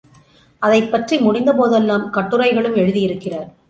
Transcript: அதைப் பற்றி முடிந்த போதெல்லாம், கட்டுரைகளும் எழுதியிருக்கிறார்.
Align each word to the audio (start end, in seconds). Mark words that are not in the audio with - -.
அதைப் 0.59 0.91
பற்றி 0.91 1.17
முடிந்த 1.17 1.53
போதெல்லாம், 1.53 2.09
கட்டுரைகளும் 2.09 2.75
எழுதியிருக்கிறார். 2.75 3.51